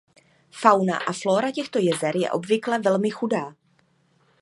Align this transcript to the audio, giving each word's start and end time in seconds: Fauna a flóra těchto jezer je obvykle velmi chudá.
Fauna 0.51 0.97
a 1.05 1.13
flóra 1.13 1.51
těchto 1.51 1.79
jezer 1.79 2.15
je 2.17 2.31
obvykle 2.31 2.79
velmi 2.81 3.09
chudá. 3.11 3.55